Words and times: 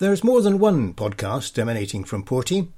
There's 0.00 0.22
more 0.22 0.42
than 0.42 0.60
one 0.60 0.94
podcast 0.94 1.58
emanating 1.58 2.04
from 2.04 2.22
Porty. 2.22 2.68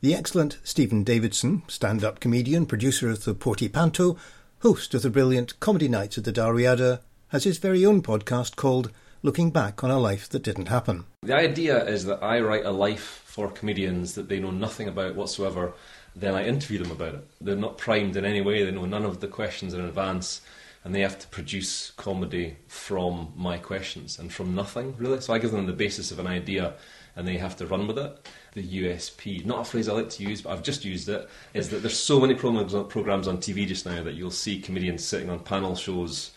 The 0.00 0.14
excellent 0.14 0.58
Stephen 0.62 1.02
Davidson, 1.02 1.64
stand 1.66 2.04
up 2.04 2.20
comedian, 2.20 2.66
producer 2.66 3.10
of 3.10 3.24
the 3.24 3.34
Porty 3.34 3.68
Panto, 3.68 4.16
host 4.60 4.94
of 4.94 5.02
the 5.02 5.10
brilliant 5.10 5.58
Comedy 5.58 5.88
Nights 5.88 6.18
at 6.18 6.24
the 6.24 6.32
Dalriada, 6.32 7.00
has 7.30 7.42
his 7.42 7.58
very 7.58 7.84
own 7.84 8.00
podcast 8.00 8.54
called 8.54 8.92
Looking 9.24 9.50
Back 9.50 9.82
on 9.82 9.90
a 9.90 9.98
Life 9.98 10.28
That 10.28 10.44
Didn't 10.44 10.68
Happen. 10.68 11.04
The 11.22 11.34
idea 11.34 11.84
is 11.84 12.04
that 12.04 12.22
I 12.22 12.38
write 12.38 12.64
a 12.64 12.70
life 12.70 13.24
for 13.24 13.50
comedians 13.50 14.14
that 14.14 14.28
they 14.28 14.38
know 14.38 14.52
nothing 14.52 14.86
about 14.86 15.16
whatsoever, 15.16 15.72
then 16.14 16.36
I 16.36 16.44
interview 16.44 16.78
them 16.78 16.92
about 16.92 17.14
it. 17.14 17.26
They're 17.40 17.56
not 17.56 17.78
primed 17.78 18.16
in 18.16 18.24
any 18.24 18.40
way, 18.40 18.62
they 18.62 18.70
know 18.70 18.86
none 18.86 19.04
of 19.04 19.18
the 19.18 19.26
questions 19.26 19.74
in 19.74 19.80
advance 19.80 20.42
and 20.84 20.94
they 20.94 21.00
have 21.00 21.18
to 21.18 21.28
produce 21.28 21.90
comedy 21.92 22.56
from 22.66 23.32
my 23.36 23.58
questions 23.58 24.18
and 24.18 24.32
from 24.32 24.54
nothing, 24.54 24.94
really. 24.98 25.20
So 25.20 25.32
I 25.32 25.38
give 25.38 25.50
them 25.50 25.66
the 25.66 25.72
basis 25.72 26.10
of 26.10 26.18
an 26.18 26.26
idea 26.26 26.74
and 27.16 27.26
they 27.26 27.36
have 27.36 27.56
to 27.56 27.66
run 27.66 27.86
with 27.88 27.98
it. 27.98 28.28
The 28.54 28.62
USP, 28.62 29.44
not 29.44 29.60
a 29.62 29.64
phrase 29.64 29.88
I 29.88 29.92
like 29.92 30.10
to 30.10 30.22
use, 30.22 30.42
but 30.42 30.50
I've 30.50 30.62
just 30.62 30.84
used 30.84 31.08
it, 31.08 31.28
is 31.52 31.68
that 31.70 31.82
there's 31.82 31.98
so 31.98 32.20
many 32.20 32.34
programs 32.34 32.74
on, 32.74 32.86
programs 32.86 33.26
on 33.26 33.38
TV 33.38 33.66
just 33.66 33.86
now 33.86 34.02
that 34.04 34.14
you'll 34.14 34.30
see 34.30 34.60
comedians 34.60 35.04
sitting 35.04 35.28
on 35.28 35.40
panel 35.40 35.74
shows 35.74 36.30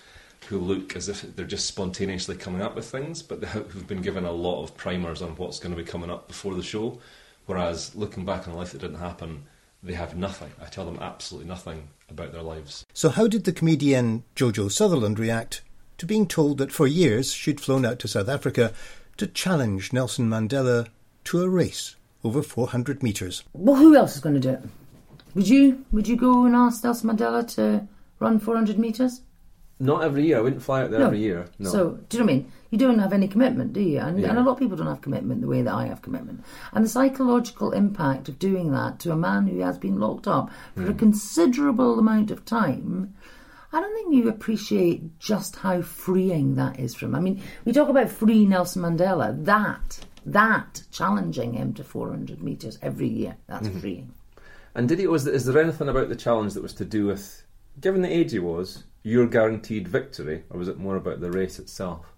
who 0.47 0.57
look 0.57 0.95
as 0.95 1.07
if 1.07 1.35
they're 1.35 1.45
just 1.45 1.67
spontaneously 1.67 2.35
coming 2.35 2.61
up 2.61 2.75
with 2.75 2.85
things, 2.85 3.21
but 3.21 3.43
who've 3.43 3.87
been 3.87 4.01
given 4.01 4.25
a 4.25 4.31
lot 4.31 4.63
of 4.63 4.75
primers 4.75 5.21
on 5.21 5.35
what's 5.35 5.59
going 5.59 5.73
to 5.73 5.81
be 5.81 5.87
coming 5.87 6.09
up 6.09 6.27
before 6.27 6.55
the 6.55 6.63
show. 6.63 6.99
Whereas 7.45 7.95
looking 7.95 8.25
back 8.25 8.47
on 8.47 8.55
a 8.55 8.57
life 8.57 8.71
that 8.71 8.81
didn't 8.81 8.97
happen, 8.97 9.45
they 9.83 9.93
have 9.93 10.15
nothing. 10.15 10.51
I 10.61 10.65
tell 10.65 10.85
them 10.85 10.99
absolutely 11.01 11.47
nothing 11.47 11.89
about 12.09 12.31
their 12.31 12.41
lives. 12.41 12.85
So, 12.93 13.09
how 13.09 13.27
did 13.27 13.45
the 13.45 13.53
comedian 13.53 14.23
Jojo 14.35 14.71
Sutherland 14.71 15.19
react 15.19 15.61
to 15.97 16.05
being 16.05 16.27
told 16.27 16.57
that 16.57 16.71
for 16.71 16.87
years 16.87 17.33
she'd 17.33 17.61
flown 17.61 17.85
out 17.85 17.99
to 17.99 18.07
South 18.07 18.29
Africa 18.29 18.73
to 19.17 19.27
challenge 19.27 19.93
Nelson 19.93 20.29
Mandela 20.29 20.87
to 21.25 21.41
a 21.41 21.49
race 21.49 21.95
over 22.23 22.41
400 22.43 23.01
metres? 23.03 23.43
Well, 23.53 23.75
who 23.75 23.95
else 23.95 24.15
is 24.15 24.21
going 24.21 24.35
to 24.35 24.41
do 24.41 24.49
it? 24.49 24.61
Would 25.35 25.47
you? 25.47 25.85
Would 25.91 26.07
you 26.07 26.15
go 26.15 26.45
and 26.45 26.55
ask 26.55 26.83
Nelson 26.83 27.09
Mandela 27.09 27.47
to 27.55 27.87
run 28.19 28.39
400 28.39 28.77
metres? 28.77 29.21
Not 29.81 30.03
every 30.03 30.27
year. 30.27 30.37
I 30.37 30.41
wouldn't 30.41 30.61
fly 30.61 30.83
out 30.83 30.91
there 30.91 30.99
no. 30.99 31.07
every 31.07 31.19
year. 31.19 31.47
No. 31.57 31.69
So, 31.71 31.89
do 32.07 32.17
you 32.17 32.23
know 32.23 32.27
what 32.27 32.31
I 32.31 32.35
mean? 32.35 32.51
You 32.69 32.77
don't 32.77 32.99
have 32.99 33.13
any 33.13 33.27
commitment, 33.27 33.73
do 33.73 33.81
you? 33.81 33.99
And, 33.99 34.19
yeah. 34.19 34.29
and, 34.29 34.37
a 34.37 34.43
lot 34.43 34.51
of 34.51 34.59
people 34.59 34.77
don't 34.77 34.85
have 34.85 35.01
commitment 35.01 35.41
the 35.41 35.47
way 35.47 35.63
that 35.63 35.73
I 35.73 35.87
have 35.87 36.03
commitment. 36.03 36.43
And 36.71 36.85
the 36.85 36.89
psychological 36.89 37.71
impact 37.71 38.29
of 38.29 38.37
doing 38.37 38.71
that 38.73 38.99
to 38.99 39.11
a 39.11 39.15
man 39.15 39.47
who 39.47 39.59
has 39.61 39.79
been 39.79 39.99
locked 39.99 40.27
up 40.27 40.51
for 40.75 40.83
mm. 40.83 40.91
a 40.91 40.93
considerable 40.93 41.97
amount 41.97 42.29
of 42.29 42.45
time, 42.45 43.15
I 43.73 43.81
don't 43.81 43.93
think 43.95 44.13
you 44.13 44.29
appreciate 44.29 45.17
just 45.17 45.55
how 45.55 45.81
freeing 45.81 46.53
that 46.55 46.79
is 46.79 46.93
from. 46.93 47.15
I 47.15 47.19
mean, 47.19 47.41
we 47.65 47.73
talk 47.73 47.89
about 47.89 48.11
free 48.11 48.45
Nelson 48.45 48.83
Mandela. 48.83 49.43
That, 49.45 50.05
that 50.27 50.83
challenging 50.91 51.53
him 51.53 51.73
to 51.73 51.83
400 51.83 52.43
metres 52.43 52.77
every 52.83 53.07
year, 53.07 53.35
that's 53.47 53.67
mm-hmm. 53.67 53.79
freeing. 53.79 54.13
And 54.75 54.87
did 54.87 54.99
he, 54.99 55.07
was, 55.07 55.25
is 55.25 55.45
there 55.45 55.61
anything 55.61 55.89
about 55.89 56.09
the 56.09 56.15
challenge 56.15 56.53
that 56.53 56.61
was 56.61 56.75
to 56.75 56.85
do 56.85 57.07
with, 57.07 57.43
given 57.79 58.03
the 58.03 58.15
age 58.15 58.31
he 58.31 58.39
was, 58.39 58.83
your 59.03 59.27
guaranteed 59.27 59.87
victory, 59.87 60.43
or 60.49 60.59
was 60.59 60.67
it 60.67 60.77
more 60.77 60.95
about 60.95 61.21
the 61.21 61.31
race 61.31 61.59
itself? 61.59 62.13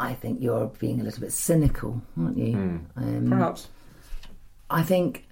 I 0.00 0.14
think 0.14 0.40
you're 0.40 0.66
being 0.78 1.00
a 1.00 1.04
little 1.04 1.20
bit 1.20 1.32
cynical, 1.32 2.00
aren't 2.16 2.38
you? 2.38 2.54
Mm, 2.54 2.84
um, 2.96 3.26
perhaps. 3.30 3.68
I 4.70 4.82
think 4.82 5.26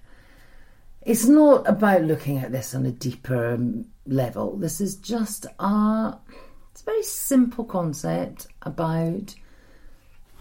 it's 1.03 1.25
not 1.25 1.67
about 1.67 2.01
looking 2.01 2.39
at 2.39 2.51
this 2.51 2.75
on 2.75 2.85
a 2.85 2.91
deeper 2.91 3.53
um, 3.53 3.85
level. 4.05 4.57
This 4.57 4.81
is 4.81 4.95
just 4.95 5.45
a 5.59 6.17
it's 6.71 6.81
a 6.81 6.85
very 6.85 7.03
simple 7.03 7.63
concept 7.63 8.47
about 8.63 9.35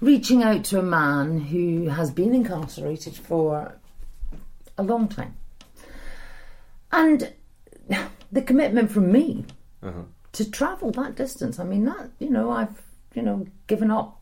reaching 0.00 0.42
out 0.42 0.64
to 0.64 0.78
a 0.78 0.82
man 0.82 1.38
who 1.38 1.88
has 1.88 2.10
been 2.10 2.34
incarcerated 2.34 3.14
for 3.14 3.78
a 4.76 4.82
long 4.82 5.08
time. 5.08 5.36
And 6.90 7.32
the 8.36 8.42
commitment 8.42 8.90
from 8.90 9.10
me 9.10 9.46
uh-huh. 9.82 10.02
to 10.32 10.50
travel 10.50 10.90
that 10.90 11.14
distance. 11.14 11.58
I 11.58 11.64
mean, 11.64 11.86
that, 11.86 12.10
you 12.18 12.28
know, 12.28 12.50
I've, 12.50 12.82
you 13.14 13.22
know, 13.22 13.46
given 13.66 13.90
up 13.90 14.20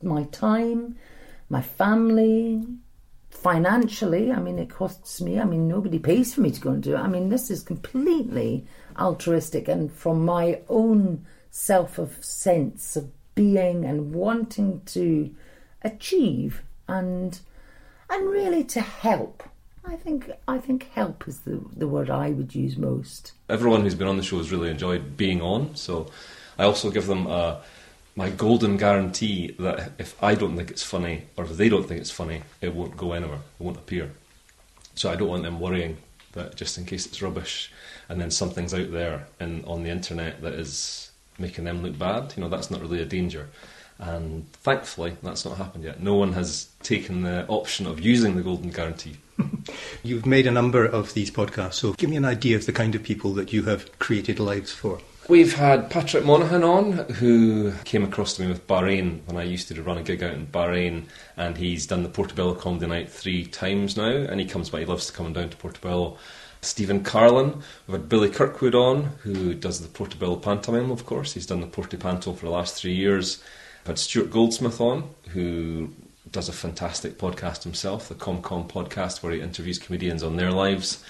my 0.00 0.22
time, 0.26 0.96
my 1.48 1.60
family, 1.60 2.64
financially. 3.30 4.30
I 4.30 4.38
mean, 4.38 4.60
it 4.60 4.70
costs 4.70 5.20
me. 5.20 5.40
I 5.40 5.44
mean, 5.44 5.66
nobody 5.66 5.98
pays 5.98 6.32
for 6.32 6.40
me 6.40 6.52
to 6.52 6.60
go 6.60 6.70
and 6.70 6.80
do 6.80 6.94
it. 6.94 7.00
I 7.00 7.08
mean, 7.08 7.30
this 7.30 7.50
is 7.50 7.64
completely 7.64 8.64
altruistic 8.96 9.66
and 9.66 9.92
from 9.92 10.24
my 10.24 10.60
own 10.68 11.26
self 11.50 11.98
of 11.98 12.24
sense 12.24 12.94
of 12.94 13.10
being 13.34 13.84
and 13.84 14.14
wanting 14.14 14.82
to 14.84 15.34
achieve 15.82 16.62
and 16.86 17.40
and 18.08 18.28
really 18.28 18.62
to 18.62 18.80
help 18.80 19.42
I 19.92 19.96
think 19.96 20.30
I 20.48 20.58
think 20.58 20.88
help 20.94 21.28
is 21.28 21.40
the 21.40 21.60
the 21.76 21.86
word 21.86 22.08
I 22.08 22.30
would 22.30 22.54
use 22.54 22.78
most. 22.78 23.32
Everyone 23.50 23.82
who's 23.82 23.94
been 23.94 24.08
on 24.08 24.16
the 24.16 24.22
show 24.22 24.38
has 24.38 24.50
really 24.50 24.70
enjoyed 24.70 25.18
being 25.18 25.42
on, 25.42 25.74
so 25.76 26.10
I 26.58 26.64
also 26.64 26.90
give 26.90 27.06
them 27.06 27.26
a, 27.26 27.60
my 28.16 28.30
golden 28.30 28.78
guarantee 28.78 29.54
that 29.58 29.92
if 29.98 30.20
I 30.22 30.34
don't 30.34 30.56
think 30.56 30.70
it's 30.70 30.82
funny 30.82 31.24
or 31.36 31.44
if 31.44 31.58
they 31.58 31.68
don't 31.68 31.86
think 31.86 32.00
it's 32.00 32.10
funny, 32.10 32.42
it 32.62 32.74
won't 32.74 32.96
go 32.96 33.12
anywhere, 33.12 33.40
it 33.58 33.62
won't 33.62 33.76
appear. 33.76 34.10
So 34.94 35.10
I 35.10 35.16
don't 35.16 35.28
want 35.28 35.42
them 35.42 35.60
worrying 35.60 35.98
that 36.32 36.56
just 36.56 36.78
in 36.78 36.86
case 36.86 37.04
it's 37.04 37.20
rubbish 37.20 37.70
and 38.08 38.18
then 38.18 38.30
something's 38.30 38.72
out 38.72 38.92
there 38.92 39.26
in, 39.40 39.62
on 39.66 39.82
the 39.82 39.90
internet 39.90 40.40
that 40.40 40.54
is 40.54 41.10
making 41.38 41.64
them 41.64 41.82
look 41.82 41.98
bad. 41.98 42.32
You 42.34 42.42
know, 42.42 42.48
that's 42.48 42.70
not 42.70 42.80
really 42.80 43.02
a 43.02 43.06
danger. 43.06 43.50
And 44.02 44.50
thankfully, 44.52 45.16
that's 45.22 45.44
not 45.44 45.58
happened 45.58 45.84
yet. 45.84 46.02
No 46.02 46.16
one 46.16 46.32
has 46.32 46.68
taken 46.82 47.22
the 47.22 47.46
option 47.46 47.86
of 47.86 48.00
using 48.00 48.34
the 48.34 48.42
golden 48.42 48.70
guarantee. 48.70 49.18
You've 50.02 50.26
made 50.26 50.48
a 50.48 50.50
number 50.50 50.84
of 50.84 51.14
these 51.14 51.30
podcasts, 51.30 51.74
so 51.74 51.92
give 51.92 52.10
me 52.10 52.16
an 52.16 52.24
idea 52.24 52.56
of 52.56 52.66
the 52.66 52.72
kind 52.72 52.96
of 52.96 53.04
people 53.04 53.32
that 53.34 53.52
you 53.52 53.62
have 53.62 53.96
created 54.00 54.40
lives 54.40 54.72
for. 54.72 54.98
We've 55.28 55.54
had 55.54 55.88
Patrick 55.88 56.24
Monahan 56.24 56.64
on, 56.64 56.92
who 57.14 57.72
came 57.84 58.02
across 58.02 58.34
to 58.34 58.42
me 58.42 58.48
with 58.48 58.66
Bahrain 58.66 59.20
when 59.26 59.36
I 59.36 59.44
used 59.44 59.68
to 59.68 59.80
run 59.80 59.98
a 59.98 60.02
gig 60.02 60.20
out 60.20 60.34
in 60.34 60.48
Bahrain, 60.48 61.04
and 61.36 61.56
he's 61.56 61.86
done 61.86 62.02
the 62.02 62.08
Portobello 62.08 62.54
Comedy 62.54 62.88
Night 62.88 63.08
three 63.08 63.46
times 63.46 63.96
now, 63.96 64.10
and 64.10 64.40
he 64.40 64.46
comes 64.46 64.68
by, 64.68 64.80
he 64.80 64.84
loves 64.84 65.06
to 65.06 65.12
come 65.12 65.32
down 65.32 65.50
to 65.50 65.56
Portobello. 65.56 66.18
Stephen 66.60 67.04
Carlin, 67.04 67.62
we've 67.86 68.00
had 68.00 68.08
Billy 68.08 68.30
Kirkwood 68.30 68.74
on, 68.74 69.12
who 69.22 69.54
does 69.54 69.80
the 69.80 69.86
Portobello 69.86 70.34
Pantomime, 70.36 70.90
of 70.90 71.06
course. 71.06 71.34
He's 71.34 71.46
done 71.46 71.60
the 71.60 71.68
Porty 71.68 71.98
Panto 71.98 72.32
for 72.32 72.46
the 72.46 72.52
last 72.52 72.74
three 72.74 72.94
years. 72.94 73.40
I've 73.82 73.88
had 73.88 73.98
Stuart 73.98 74.30
Goldsmith 74.30 74.80
on, 74.80 75.10
who 75.30 75.90
does 76.30 76.48
a 76.48 76.52
fantastic 76.52 77.18
podcast 77.18 77.64
himself, 77.64 78.08
the 78.08 78.14
ComCom 78.14 78.70
podcast, 78.70 79.24
where 79.24 79.32
he 79.32 79.40
interviews 79.40 79.80
comedians 79.80 80.22
on 80.22 80.36
their 80.36 80.52
lives. 80.52 81.02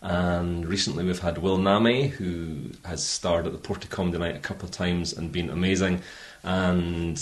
And 0.00 0.64
recently 0.64 1.04
we've 1.04 1.18
had 1.18 1.38
Will 1.38 1.58
Nami, 1.58 2.06
who 2.06 2.70
has 2.84 3.04
starred 3.04 3.46
at 3.46 3.52
the 3.52 3.58
Porty 3.58 3.90
Comedy 3.90 4.18
Night 4.18 4.36
a 4.36 4.38
couple 4.38 4.66
of 4.66 4.70
times 4.70 5.12
and 5.12 5.32
been 5.32 5.50
amazing. 5.50 6.02
And 6.44 7.16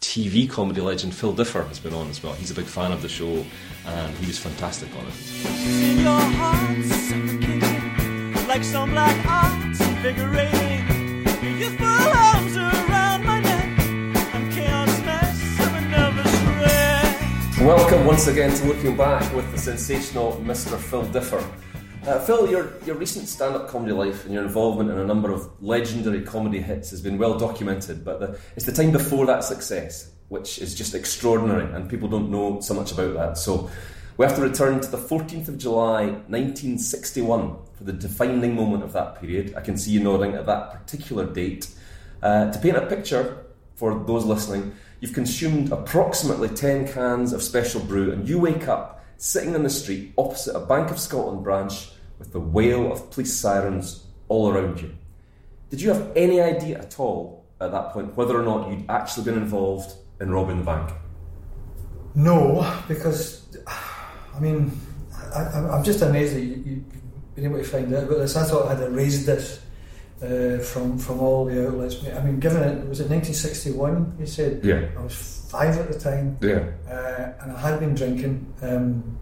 TV 0.00 0.50
comedy 0.50 0.80
legend 0.80 1.14
Phil 1.14 1.32
Differ 1.32 1.62
has 1.62 1.78
been 1.78 1.94
on 1.94 2.08
as 2.08 2.20
well. 2.20 2.32
He's 2.32 2.50
a 2.50 2.54
big 2.54 2.66
fan 2.66 2.90
of 2.90 3.02
the 3.02 3.08
show 3.08 3.46
and 3.86 4.16
he 4.16 4.26
was 4.26 4.38
fantastic 4.38 4.88
on 4.96 5.06
it. 5.06 5.14
Welcome 17.60 18.06
once 18.06 18.26
again 18.26 18.56
to 18.56 18.64
Looking 18.64 18.96
Back 18.96 19.34
with 19.34 19.52
the 19.52 19.58
sensational 19.58 20.32
Mr. 20.42 20.78
Phil 20.78 21.04
Differ. 21.12 21.44
Uh, 22.06 22.18
Phil, 22.20 22.48
your, 22.50 22.72
your 22.86 22.96
recent 22.96 23.28
stand 23.28 23.54
up 23.54 23.68
comedy 23.68 23.92
life 23.92 24.24
and 24.24 24.32
your 24.32 24.44
involvement 24.44 24.88
in 24.90 24.96
a 24.96 25.04
number 25.04 25.30
of 25.30 25.46
legendary 25.62 26.22
comedy 26.22 26.58
hits 26.62 26.88
has 26.88 27.02
been 27.02 27.18
well 27.18 27.38
documented, 27.38 28.02
but 28.02 28.18
the, 28.18 28.40
it's 28.56 28.64
the 28.64 28.72
time 28.72 28.90
before 28.92 29.26
that 29.26 29.44
success, 29.44 30.10
which 30.28 30.58
is 30.58 30.74
just 30.74 30.94
extraordinary, 30.94 31.70
and 31.74 31.90
people 31.90 32.08
don't 32.08 32.30
know 32.30 32.60
so 32.60 32.72
much 32.72 32.92
about 32.92 33.12
that. 33.12 33.36
So 33.36 33.70
we 34.16 34.24
have 34.24 34.34
to 34.36 34.40
return 34.42 34.80
to 34.80 34.90
the 34.90 34.96
14th 34.96 35.48
of 35.48 35.58
July 35.58 36.06
1961 36.06 37.56
for 37.74 37.84
the 37.84 37.92
defining 37.92 38.56
moment 38.56 38.84
of 38.84 38.94
that 38.94 39.20
period. 39.20 39.52
I 39.54 39.60
can 39.60 39.76
see 39.76 39.90
you 39.90 40.00
nodding 40.00 40.32
at 40.32 40.46
that 40.46 40.70
particular 40.70 41.26
date. 41.26 41.68
Uh, 42.22 42.50
to 42.50 42.58
paint 42.58 42.78
a 42.78 42.86
picture 42.86 43.44
for 43.74 44.02
those 44.06 44.24
listening, 44.24 44.74
You've 45.00 45.14
consumed 45.14 45.72
approximately 45.72 46.48
10 46.48 46.88
cans 46.88 47.32
of 47.32 47.42
special 47.42 47.80
brew, 47.80 48.12
and 48.12 48.28
you 48.28 48.38
wake 48.38 48.68
up 48.68 49.04
sitting 49.16 49.54
in 49.54 49.62
the 49.62 49.70
street 49.70 50.12
opposite 50.16 50.54
a 50.54 50.60
Bank 50.60 50.90
of 50.90 50.98
Scotland 50.98 51.42
branch 51.42 51.90
with 52.18 52.32
the 52.32 52.40
wail 52.40 52.92
of 52.92 53.10
police 53.10 53.34
sirens 53.34 54.06
all 54.28 54.50
around 54.50 54.80
you. 54.80 54.94
Did 55.70 55.80
you 55.80 55.88
have 55.88 56.12
any 56.16 56.40
idea 56.40 56.78
at 56.78 57.00
all 57.00 57.46
at 57.60 57.72
that 57.72 57.90
point 57.92 58.16
whether 58.16 58.38
or 58.38 58.44
not 58.44 58.70
you'd 58.70 58.88
actually 58.90 59.24
been 59.24 59.38
involved 59.38 59.94
in 60.20 60.30
robbing 60.30 60.58
the 60.58 60.64
bank? 60.64 60.90
No, 62.14 62.82
because 62.88 63.56
I 64.34 64.40
mean, 64.40 64.78
I, 65.34 65.76
am 65.76 65.84
just 65.84 66.02
amazed 66.02 66.34
that 66.34 66.40
you, 66.40 66.84
have 66.84 67.34
been 67.34 67.44
able 67.44 67.58
to 67.58 67.64
find 67.64 67.94
out 67.94 68.04
about 68.04 68.18
this. 68.18 68.36
I 68.36 68.44
thought 68.44 68.66
I 68.66 68.74
had 68.74 68.82
erased 68.82 69.26
this 69.26 69.60
uh, 70.22 70.58
from 70.58 70.98
from 70.98 71.20
all 71.20 71.44
the 71.46 71.66
outlets. 71.68 71.96
I 72.06 72.22
mean, 72.22 72.38
given 72.40 72.62
it 72.62 72.88
was 72.88 73.00
it 73.00 73.08
1961, 73.10 74.16
you 74.18 74.26
said. 74.26 74.60
Yeah. 74.64 74.88
I 74.98 75.02
was 75.02 75.46
five 75.50 75.76
at 75.78 75.90
the 75.92 75.98
time. 75.98 76.36
Yeah. 76.42 76.70
Uh, 76.88 77.32
and 77.42 77.52
I 77.52 77.60
had 77.60 77.80
been 77.80 77.94
drinking. 77.94 78.52
Um, 78.62 79.18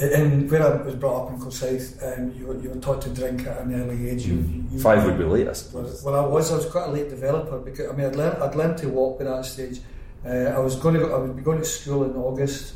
and 0.00 0.50
where 0.50 0.62
I 0.62 0.82
was 0.82 0.94
brought 0.96 1.26
up 1.26 1.32
in 1.34 1.38
Kilsyth, 1.38 2.02
um, 2.02 2.32
you, 2.36 2.46
were, 2.46 2.58
you 2.58 2.70
were 2.70 2.76
taught 2.80 3.02
to 3.02 3.10
drink 3.10 3.46
at 3.46 3.58
an 3.58 3.74
early 3.74 4.08
age. 4.08 4.26
You, 4.26 4.34
you, 4.36 4.64
you, 4.70 4.80
Five 4.80 5.04
would 5.04 5.18
be 5.18 5.24
late, 5.24 5.46
I 5.46 5.52
well, 5.72 6.16
I 6.16 6.26
was. 6.26 6.50
I 6.50 6.56
was 6.56 6.66
quite 6.66 6.88
a 6.88 6.90
late 6.90 7.10
developer 7.10 7.58
because 7.58 7.90
I 7.90 7.94
mean, 7.94 8.06
I'd 8.06 8.16
learned, 8.16 8.42
I'd 8.42 8.54
learned 8.56 8.78
to 8.78 8.88
walk 8.88 9.18
by 9.18 9.26
that 9.26 9.44
stage. 9.44 9.80
Uh, 10.26 10.28
I 10.30 10.58
was 10.58 10.76
going 10.76 10.94
to. 10.94 11.00
Go, 11.00 11.14
I 11.14 11.18
would 11.18 11.36
be 11.36 11.42
going 11.42 11.58
to 11.58 11.64
school 11.64 12.04
in 12.04 12.16
August. 12.16 12.74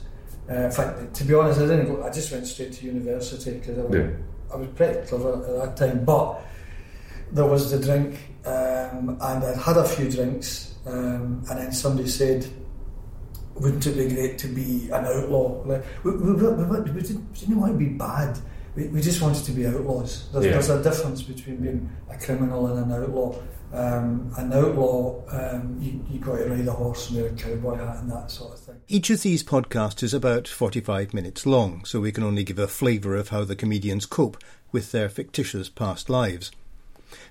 Uh, 0.49 0.55
in 0.55 0.71
fact, 0.71 1.15
to 1.15 1.25
be 1.25 1.35
honest, 1.35 1.59
I 1.59 1.67
didn't 1.67 1.87
go. 1.87 2.05
I 2.05 2.11
just 2.11 2.31
went 2.31 2.47
straight 2.47 2.73
to 2.75 2.87
university 2.87 3.53
because 3.53 3.79
I, 3.79 3.83
was- 3.83 3.95
Yeah. 3.95 4.11
I 4.53 4.57
was 4.57 4.69
pretty 4.77 5.07
clever 5.09 5.43
at 5.63 5.77
that 5.77 5.77
time. 5.77 6.05
But 6.05 6.41
there 7.33 7.47
was 7.47 7.71
the 7.71 7.79
drink, 7.85 8.19
um, 8.45 9.19
and 9.21 9.45
I'd 9.45 9.57
had 9.59 9.77
a 9.77 9.85
few 9.87 10.11
drinks, 10.11 10.75
um, 10.87 11.45
and 11.51 11.59
then 11.59 11.73
somebody 11.73 12.09
said, 12.09 12.47
"Wouldn't 13.55 13.87
it 13.87 13.97
be 13.97 14.15
great 14.15 14.39
to 14.39 14.49
be 14.49 14.89
an 14.93 15.05
outlaw?" 15.05 15.63
Like, 15.65 15.85
we, 16.05 16.13
we, 16.13 16.33
we, 16.35 16.43
we, 16.53 16.91
we, 16.93 17.03
didn't, 17.03 17.31
we 17.33 17.39
didn't 17.39 17.61
want 17.61 17.73
to 17.73 17.79
be 17.79 17.87
bad. 17.91 18.39
We, 18.75 18.89
we 18.89 19.01
just 19.01 19.21
wanted 19.23 19.45
to 19.45 19.53
be 19.53 19.67
outlaws. 19.67 20.29
There's, 20.33 20.45
Yeah. 20.45 20.53
there's 20.53 20.69
a 20.71 20.83
difference 20.83 21.23
between 21.23 21.57
being 21.57 21.91
a 22.11 22.19
criminal 22.19 22.67
and 22.67 22.91
an 22.93 23.03
outlaw. 23.03 23.35
Um, 23.73 24.33
an 24.39 24.53
outlaw, 24.53 25.23
um, 25.29 25.77
you, 25.81 26.01
you 26.09 26.21
got 26.21 26.37
to 26.37 26.45
ride 26.49 26.69
a 26.69 26.73
horse 26.73 27.11
and 27.11 27.21
wear 27.21 27.31
a 27.33 27.35
cowboy 27.35 27.75
hat 27.77 27.97
and 27.99 28.11
that 28.13 28.31
sort 28.31 28.53
of 28.55 28.61
thing. 28.61 28.77
Each 28.87 29.11
of 29.11 29.23
these 29.23 29.43
podcasts 29.43 30.03
is 30.05 30.15
about 30.15 30.47
45 30.47 31.13
minutes 31.13 31.45
long, 31.47 31.85
so 31.85 32.01
we 32.01 32.13
can 32.13 32.23
only 32.23 32.45
give 32.45 32.61
a 32.61 32.69
flavour 32.69 33.17
of 33.17 33.31
how 33.31 33.43
the 33.45 33.57
comedians 33.57 34.07
cope 34.07 34.39
with 34.71 34.93
their 34.93 35.09
fictitious 35.09 35.69
past 35.69 36.09
lives. 36.09 36.53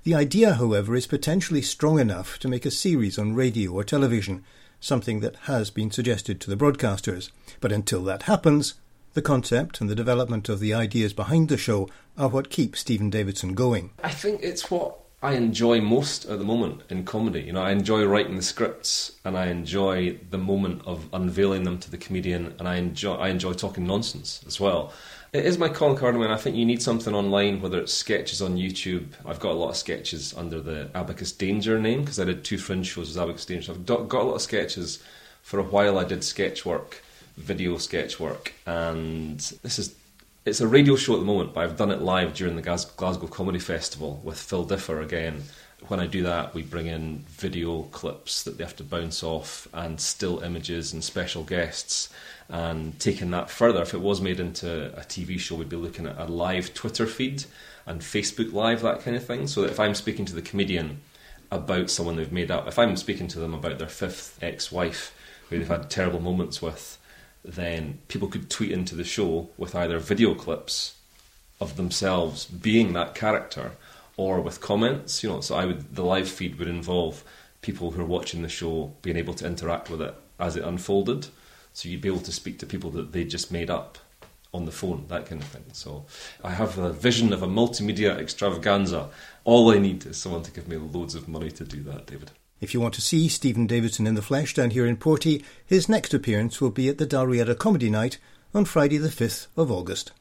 The 0.03 0.15
idea, 0.15 0.55
however, 0.55 0.95
is 0.95 1.07
potentially 1.07 1.61
strong 1.61 1.99
enough 1.99 2.39
to 2.39 2.47
make 2.47 2.65
a 2.65 2.71
series 2.71 3.17
on 3.17 3.35
radio 3.35 3.71
or 3.71 3.83
television, 3.83 4.43
something 4.79 5.19
that 5.21 5.35
has 5.43 5.69
been 5.69 5.91
suggested 5.91 6.39
to 6.41 6.49
the 6.49 6.57
broadcasters. 6.57 7.31
But 7.59 7.71
until 7.71 8.03
that 8.03 8.23
happens, 8.23 8.75
the 9.13 9.21
concept 9.21 9.79
and 9.79 9.89
the 9.89 9.95
development 9.95 10.49
of 10.49 10.59
the 10.59 10.73
ideas 10.73 11.13
behind 11.13 11.49
the 11.49 11.57
show 11.57 11.89
are 12.17 12.27
what 12.27 12.49
keep 12.49 12.75
Stephen 12.75 13.09
Davidson 13.09 13.53
going. 13.53 13.91
I 14.03 14.11
think 14.11 14.41
it's 14.43 14.69
what 14.69 14.99
I 15.23 15.33
enjoy 15.33 15.81
most 15.81 16.25
at 16.25 16.37
the 16.37 16.45
moment 16.45 16.81
in 16.89 17.03
comedy. 17.03 17.41
You 17.41 17.53
know, 17.53 17.61
I 17.61 17.71
enjoy 17.71 18.05
writing 18.05 18.35
the 18.35 18.43
scripts 18.43 19.13
and 19.23 19.35
I 19.35 19.47
enjoy 19.47 20.19
the 20.29 20.37
moment 20.37 20.83
of 20.85 21.09
unveiling 21.13 21.63
them 21.63 21.79
to 21.79 21.89
the 21.89 21.97
comedian 21.97 22.53
and 22.59 22.67
I 22.67 22.75
enjoy 22.75 23.15
I 23.15 23.29
enjoy 23.29 23.53
talking 23.53 23.87
nonsense 23.87 24.43
as 24.45 24.59
well. 24.59 24.93
It 25.35 25.45
is 25.45 25.57
my 25.57 25.67
calling 25.67 25.97
card, 25.97 26.15
I 26.15 26.37
think 26.37 26.55
you 26.55 26.63
need 26.63 26.81
something 26.81 27.13
online, 27.13 27.59
whether 27.59 27.77
it's 27.77 27.93
sketches 27.93 28.41
on 28.41 28.55
YouTube. 28.55 29.07
I've 29.25 29.41
got 29.41 29.51
a 29.51 29.59
lot 29.59 29.71
of 29.71 29.75
sketches 29.75 30.33
under 30.33 30.61
the 30.61 30.89
Abacus 30.95 31.33
Danger 31.33 31.77
name 31.77 32.01
because 32.01 32.21
I 32.21 32.23
did 32.23 32.45
two 32.45 32.57
fringe 32.57 32.87
shows 32.87 33.09
as 33.09 33.17
Abacus 33.17 33.43
Danger. 33.43 33.65
So 33.65 33.73
I've 33.73 33.85
got 33.85 34.07
got 34.07 34.21
a 34.21 34.27
lot 34.27 34.35
of 34.35 34.41
sketches. 34.41 35.03
For 35.41 35.59
a 35.59 35.63
while, 35.63 35.99
I 35.99 36.05
did 36.05 36.23
sketch 36.23 36.65
work, 36.65 37.03
video 37.35 37.77
sketch 37.77 38.17
work, 38.17 38.53
and 38.65 39.37
this 39.61 39.77
is 39.77 39.93
it's 40.45 40.61
a 40.61 40.67
radio 40.69 40.95
show 40.95 41.15
at 41.15 41.19
the 41.19 41.25
moment, 41.25 41.53
but 41.53 41.65
I've 41.65 41.75
done 41.75 41.91
it 41.91 42.01
live 42.01 42.33
during 42.33 42.55
the 42.55 42.61
Glasgow 42.61 43.27
Comedy 43.27 43.59
Festival 43.59 44.21
with 44.23 44.39
Phil 44.39 44.63
Differ 44.63 45.01
again. 45.01 45.43
When 45.89 45.99
I 45.99 46.07
do 46.07 46.23
that, 46.23 46.53
we 46.53 46.63
bring 46.63 46.87
in 46.87 47.25
video 47.27 47.83
clips 47.91 48.43
that 48.43 48.57
they 48.57 48.63
have 48.63 48.77
to 48.77 48.83
bounce 48.85 49.21
off, 49.21 49.67
and 49.73 49.99
still 49.99 50.39
images 50.39 50.93
and 50.93 51.03
special 51.03 51.43
guests. 51.43 52.07
And 52.47 52.99
taking 52.99 53.31
that 53.31 53.49
further, 53.49 53.81
if 53.81 53.93
it 53.93 54.01
was 54.01 54.21
made 54.21 54.39
into 54.39 54.87
a 54.97 55.01
TV 55.01 55.39
show, 55.39 55.55
we'd 55.55 55.69
be 55.69 55.75
looking 55.75 56.05
at 56.05 56.19
a 56.19 56.25
live 56.25 56.73
Twitter 56.73 57.07
feed 57.07 57.45
and 57.85 58.01
Facebook 58.01 58.53
Live, 58.53 58.81
that 58.81 59.01
kind 59.01 59.17
of 59.17 59.25
thing. 59.25 59.47
So 59.47 59.61
that 59.61 59.71
if 59.71 59.79
I'm 59.79 59.95
speaking 59.95 60.25
to 60.25 60.35
the 60.35 60.41
comedian 60.41 61.01
about 61.51 61.89
someone 61.89 62.17
they've 62.17 62.31
made 62.31 62.51
up, 62.51 62.67
if 62.67 62.77
I'm 62.77 62.97
speaking 62.97 63.27
to 63.29 63.39
them 63.39 63.53
about 63.53 63.79
their 63.79 63.87
fifth 63.87 64.37
ex 64.43 64.71
wife 64.71 65.15
who 65.49 65.57
they've 65.57 65.67
had 65.67 65.89
terrible 65.89 66.19
moments 66.19 66.61
with, 66.61 66.99
then 67.43 67.99
people 68.07 68.27
could 68.27 68.49
tweet 68.49 68.71
into 68.71 68.95
the 68.95 69.03
show 69.03 69.49
with 69.57 69.75
either 69.75 69.99
video 69.99 70.33
clips 70.33 70.95
of 71.59 71.77
themselves 71.77 72.45
being 72.45 72.93
that 72.93 73.15
character 73.15 73.71
or 74.17 74.41
with 74.41 74.61
comments 74.61 75.23
you 75.23 75.29
know 75.29 75.41
so 75.41 75.55
i 75.55 75.65
would 75.65 75.95
the 75.95 76.03
live 76.03 76.27
feed 76.27 76.57
would 76.57 76.67
involve 76.67 77.23
people 77.61 77.91
who 77.91 78.01
are 78.01 78.05
watching 78.05 78.41
the 78.41 78.49
show 78.49 78.93
being 79.01 79.17
able 79.17 79.33
to 79.33 79.45
interact 79.45 79.89
with 79.89 80.01
it 80.01 80.13
as 80.39 80.55
it 80.55 80.63
unfolded 80.63 81.27
so 81.75 81.89
you'd 81.89 82.01
be 82.01 82.07
able 82.07 82.19
to 82.21 82.31
speak 82.31 82.57
to 82.59 82.65
people 82.65 82.89
that 82.91 83.11
they 83.11 83.25
just 83.25 83.51
made 83.51 83.69
up 83.69 83.97
on 84.53 84.63
the 84.63 84.71
phone 84.71 85.05
that 85.09 85.25
kind 85.25 85.41
of 85.41 85.47
thing. 85.49 85.65
So 85.73 86.05
i 86.43 86.51
have 86.51 86.77
a 86.77 86.93
vision 86.93 87.33
of 87.33 87.43
a 87.43 87.47
multimedia 87.47 88.17
extravaganza. 88.17 89.09
All 89.43 89.69
i 89.71 89.77
need 89.77 90.05
is 90.05 90.17
someone 90.17 90.43
to 90.43 90.51
give 90.51 90.69
me 90.69 90.77
loads 90.77 91.15
of 91.15 91.27
money 91.27 91.51
to 91.51 91.65
do 91.65 91.83
that 91.83 92.07
david. 92.07 92.31
If 92.61 92.73
you 92.73 92.79
want 92.79 92.93
to 92.93 93.01
see 93.01 93.27
Stephen 93.27 93.67
Davidson 93.67 94.07
in 94.07 94.15
the 94.15 94.21
flesh 94.21 94.53
down 94.53 94.69
here 94.69 94.85
in 94.85 94.95
Porty, 94.95 95.43
his 95.65 95.89
next 95.89 96.13
appearance 96.13 96.61
will 96.61 96.71
be 96.71 96.87
at 96.87 96.97
the 96.97 97.05
Dalriada 97.05 97.57
Comedy 97.57 97.89
Night 97.89 98.17
on 98.53 98.63
Friday 98.63 98.97
the 98.97 99.09
5th 99.09 99.47
of 99.57 99.69
August. 99.69 100.13